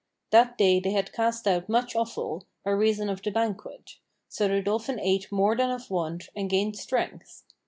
That 0.31 0.57
day 0.57 0.79
they 0.79 0.93
had 0.93 1.13
cast 1.13 1.45
out 1.47 1.69
much 1.69 1.95
offal 1.95 2.47
by 2.65 2.71
reason 2.71 3.07
of 3.07 3.21
the 3.21 3.29
banquet; 3.29 3.97
so 4.27 4.47
the 4.47 4.59
dolphin 4.59 4.99
ate 4.99 5.31
more 5.31 5.55
than 5.55 5.69
of 5.69 5.91
wont 5.91 6.29
and 6.35 6.49
gained 6.49 6.75
strength. 6.75 7.43